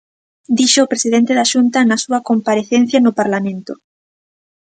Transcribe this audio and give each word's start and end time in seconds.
Díxoo 0.57 0.83
o 0.87 0.91
presidente 0.93 1.31
da 1.39 1.49
Xunta 1.51 1.79
na 1.89 1.97
súa 2.03 2.19
comparecencia 2.29 2.99
no 3.05 3.15
Parlamento. 3.19 3.73